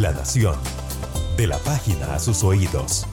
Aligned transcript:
La 0.00 0.12
Nación. 0.12 0.56
De 1.38 1.46
la 1.46 1.56
página 1.56 2.14
a 2.14 2.18
sus 2.18 2.44
oídos. 2.44 3.06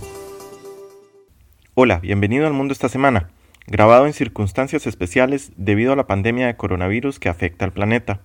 Hola, 1.76 2.00
bienvenido 2.00 2.46
al 2.46 2.52
mundo 2.52 2.74
esta 2.74 2.90
semana, 2.90 3.30
grabado 3.68 4.06
en 4.06 4.12
circunstancias 4.12 4.86
especiales 4.86 5.54
debido 5.56 5.94
a 5.94 5.96
la 5.96 6.08
pandemia 6.08 6.46
de 6.48 6.58
coronavirus 6.58 7.20
que 7.20 7.30
afecta 7.30 7.64
al 7.64 7.72
planeta. 7.72 8.20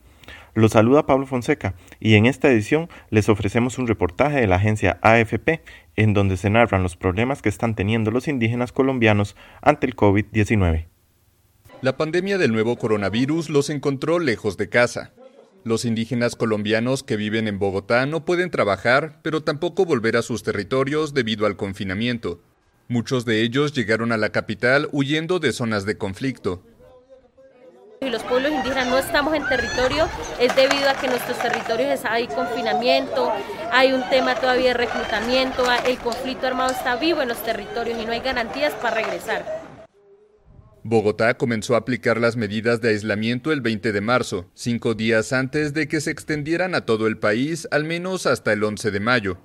Los 0.55 0.73
saluda 0.73 1.07
Pablo 1.07 1.27
Fonseca 1.27 1.75
y 2.01 2.15
en 2.15 2.27
esta 2.27 2.51
edición 2.51 2.89
les 3.11 3.29
ofrecemos 3.29 3.79
un 3.79 3.86
reportaje 3.86 4.41
de 4.41 4.48
la 4.48 4.57
agencia 4.57 4.98
AFP 5.02 5.62
en 5.95 6.12
donde 6.12 6.36
se 6.36 6.50
narran 6.50 6.82
los 6.82 6.96
problemas 6.96 7.43
que 7.43 7.50
están 7.50 7.77
teniendo 7.77 8.11
los 8.11 8.27
indígenas 8.27 8.72
colombianos 8.72 9.36
ante 9.62 9.86
el 9.86 9.95
COVID-19. 9.95 10.86
La 11.80 11.96
pandemia 11.96 12.38
del 12.38 12.50
nuevo 12.50 12.77
coronavirus 12.77 13.50
los 13.50 13.70
encontró 13.70 14.18
lejos 14.18 14.56
de 14.56 14.68
casa. 14.68 15.12
Los 15.64 15.84
indígenas 15.84 16.36
colombianos 16.36 17.02
que 17.02 17.16
viven 17.16 17.48
en 17.48 17.58
Bogotá 17.58 18.07
no 18.07 18.25
pueden 18.25 18.50
trabajar, 18.50 19.18
pero 19.22 19.43
tampoco 19.43 19.85
volver 19.85 20.16
a 20.16 20.22
sus 20.22 20.43
territorios 20.43 21.14
debido 21.14 21.46
al 21.46 21.57
confinamiento. 21.57 22.40
Muchos 22.86 23.25
de 23.25 23.43
ellos 23.43 23.72
llegaron 23.75 24.13
a 24.13 24.16
la 24.16 24.30
capital 24.30 24.89
huyendo 24.93 25.40
de 25.40 25.52
zonas 25.52 25.85
de 25.85 25.99
conflicto. 25.99 26.63
Y 28.00 28.11
los 28.11 28.22
pueblos 28.22 28.52
indígenas 28.52 28.86
no 28.86 28.96
estamos 28.96 29.35
en 29.35 29.46
territorio 29.49 30.08
es 30.40 30.54
debido 30.54 30.89
a 30.89 30.94
que 30.94 31.08
nuestros 31.08 31.36
territorios 31.39 32.00
hay 32.05 32.28
confinamiento, 32.28 33.33
hay 33.72 33.92
un 33.92 34.08
tema 34.08 34.36
todavía 34.36 34.69
de 34.69 34.75
reclutamiento, 34.75 35.64
el 35.84 35.98
conflicto 35.98 36.47
armado 36.47 36.70
está 36.70 36.94
vivo 36.94 37.22
en 37.22 37.28
los 37.28 37.42
territorios 37.42 38.00
y 38.00 38.06
no 38.06 38.12
hay 38.12 38.20
garantías 38.20 38.72
para 38.75 38.94
regresar. 38.94 39.58
Bogotá 40.89 41.37
comenzó 41.37 41.75
a 41.75 41.78
aplicar 41.81 42.19
las 42.19 42.37
medidas 42.37 42.81
de 42.81 42.89
aislamiento 42.89 43.53
el 43.53 43.61
20 43.61 43.92
de 43.92 44.01
marzo, 44.01 44.47
cinco 44.55 44.95
días 44.95 45.34
antes 45.34 45.75
de 45.75 45.87
que 45.87 46.01
se 46.01 46.11
extendieran 46.11 46.75
a 46.75 46.87
todo 46.87 47.06
el 47.09 47.19
país, 47.19 47.69
al 47.70 47.84
menos 47.84 48.25
hasta 48.25 48.55
el 48.55 48.64
11 48.64 48.91
de 48.91 48.98
mayo. 48.98 49.37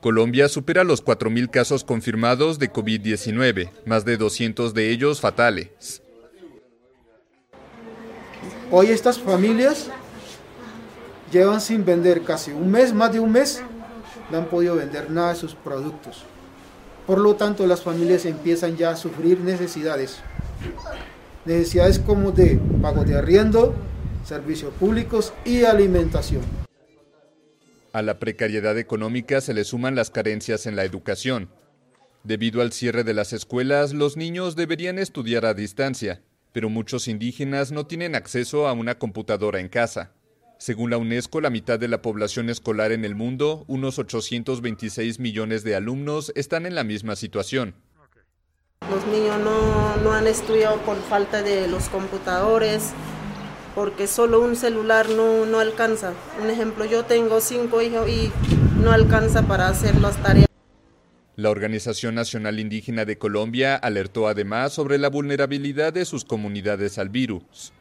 Colombia 0.00 0.48
supera 0.48 0.82
los 0.82 1.04
4.000 1.04 1.50
casos 1.50 1.84
confirmados 1.84 2.58
de 2.58 2.72
COVID-19, 2.72 3.70
más 3.84 4.06
de 4.06 4.16
200 4.16 4.72
de 4.72 4.90
ellos 4.92 5.20
fatales. 5.20 6.00
Hoy 8.70 8.86
estas 8.86 9.18
familias 9.18 9.90
llevan 11.30 11.60
sin 11.60 11.84
vender 11.84 12.22
casi 12.22 12.52
un 12.52 12.70
mes, 12.70 12.94
más 12.94 13.12
de 13.12 13.20
un 13.20 13.30
mes, 13.30 13.62
no 14.30 14.38
han 14.38 14.46
podido 14.46 14.76
vender 14.76 15.10
nada 15.10 15.34
de 15.34 15.38
sus 15.38 15.54
productos. 15.54 16.24
Por 17.06 17.18
lo 17.18 17.36
tanto, 17.36 17.66
las 17.66 17.82
familias 17.82 18.24
empiezan 18.24 18.78
ya 18.78 18.90
a 18.90 18.96
sufrir 18.96 19.38
necesidades 19.40 20.18
necesidades 21.44 21.98
como 21.98 22.32
de 22.32 22.58
pago 22.82 23.04
de 23.04 23.16
arriendo, 23.16 23.74
servicios 24.24 24.72
públicos 24.74 25.32
y 25.44 25.64
alimentación. 25.64 26.42
A 27.92 28.02
la 28.02 28.18
precariedad 28.18 28.76
económica 28.76 29.40
se 29.40 29.54
le 29.54 29.64
suman 29.64 29.94
las 29.94 30.10
carencias 30.10 30.66
en 30.66 30.76
la 30.76 30.84
educación. 30.84 31.48
Debido 32.24 32.60
al 32.60 32.72
cierre 32.72 33.04
de 33.04 33.14
las 33.14 33.32
escuelas, 33.32 33.94
los 33.94 34.16
niños 34.16 34.56
deberían 34.56 34.98
estudiar 34.98 35.46
a 35.46 35.54
distancia, 35.54 36.22
pero 36.52 36.68
muchos 36.68 37.08
indígenas 37.08 37.72
no 37.72 37.86
tienen 37.86 38.14
acceso 38.14 38.66
a 38.66 38.72
una 38.72 38.98
computadora 38.98 39.60
en 39.60 39.68
casa. 39.68 40.12
Según 40.58 40.90
la 40.90 40.98
UNESCO, 40.98 41.40
la 41.40 41.50
mitad 41.50 41.78
de 41.78 41.86
la 41.88 42.02
población 42.02 42.50
escolar 42.50 42.90
en 42.90 43.04
el 43.04 43.14
mundo, 43.14 43.64
unos 43.68 43.98
826 43.98 45.20
millones 45.20 45.64
de 45.64 45.76
alumnos, 45.76 46.32
están 46.34 46.66
en 46.66 46.74
la 46.74 46.82
misma 46.82 47.14
situación. 47.14 47.74
Los 48.90 49.04
niños 49.06 49.38
no, 49.40 50.12
han 50.12 50.26
estudiado 50.26 50.78
por 50.78 50.96
falta 50.96 51.42
de 51.42 51.66
los 51.66 51.88
computadores, 51.88 52.92
porque 53.74 54.06
solo 54.06 54.40
un 54.40 54.54
celular 54.54 55.08
no, 55.08 55.44
no 55.44 55.58
alcanza. 55.58 56.12
Un 56.42 56.50
ejemplo, 56.50 56.84
yo 56.84 57.04
tengo 57.04 57.40
cinco 57.40 57.82
hijos 57.82 58.08
y 58.08 58.30
no 58.80 58.92
alcanza 58.92 59.42
para 59.42 59.68
hacer 59.68 59.96
las 59.96 60.16
tareas. 60.22 60.46
La 61.34 61.50
Organización 61.50 62.14
Nacional 62.14 62.60
Indígena 62.60 63.04
de 63.04 63.18
Colombia 63.18 63.74
alertó 63.74 64.28
además 64.28 64.72
sobre 64.72 64.98
la 64.98 65.10
vulnerabilidad 65.10 65.92
de 65.92 66.04
sus 66.04 66.24
comunidades 66.24 66.96
al 66.96 67.08
virus. 67.08 67.72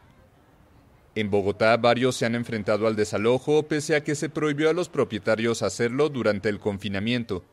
En 1.13 1.29
Bogotá, 1.29 1.77
varios 1.77 2.17
se 2.17 2.25
han 2.25 2.35
enfrentado 2.35 2.87
al 2.87 2.97
desalojo 2.97 3.63
pese 3.63 3.95
a 3.95 4.03
que 4.03 4.15
se 4.15 4.27
prohibió 4.27 4.69
a 4.69 4.73
los 4.73 4.89
propietarios 4.89 5.61
hacerlo 5.61 6.09
durante 6.09 6.49
el 6.49 6.59
confinamiento. 6.59 7.45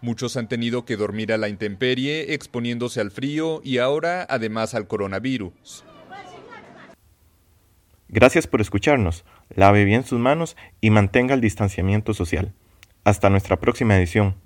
Muchos 0.00 0.36
han 0.36 0.48
tenido 0.48 0.84
que 0.84 0.96
dormir 0.96 1.32
a 1.32 1.38
la 1.38 1.48
intemperie, 1.48 2.34
exponiéndose 2.34 3.00
al 3.00 3.10
frío 3.10 3.60
y 3.64 3.78
ahora 3.78 4.26
además 4.28 4.74
al 4.74 4.86
coronavirus. 4.86 5.84
Gracias 8.08 8.46
por 8.46 8.60
escucharnos. 8.60 9.24
Lave 9.54 9.84
bien 9.84 10.04
sus 10.04 10.20
manos 10.20 10.56
y 10.80 10.90
mantenga 10.90 11.34
el 11.34 11.40
distanciamiento 11.40 12.14
social. 12.14 12.52
Hasta 13.04 13.30
nuestra 13.30 13.58
próxima 13.58 13.96
edición. 13.96 14.36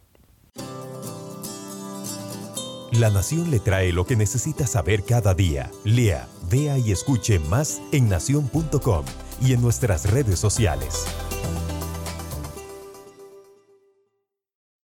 La 2.93 3.09
Nación 3.09 3.51
le 3.51 3.61
trae 3.61 3.93
lo 3.93 4.05
que 4.05 4.17
necesita 4.17 4.67
saber 4.67 5.05
cada 5.05 5.35
día. 5.35 5.71
Lea, 5.85 6.27
vea 6.51 6.77
y 6.77 6.91
escuche 6.91 7.39
más 7.39 7.81
en 7.93 8.09
nación.com 8.09 9.05
y 9.41 9.53
en 9.53 9.63
nuestras 9.63 10.11
redes 10.11 10.39
sociales. 10.39 11.07